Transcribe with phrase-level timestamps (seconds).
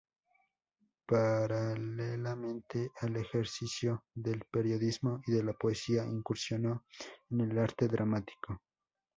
[1.05, 6.85] Paralelamente al ejercicio del periodismo y de la poesía, incursionó
[7.29, 8.63] en el arte dramático.